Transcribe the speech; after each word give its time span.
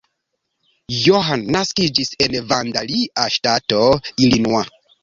John 0.99 1.43
naskiĝis 1.57 2.11
en 2.27 2.41
Vandalia, 2.55 3.31
ŝtato 3.39 3.87
Illinois. 4.29 4.69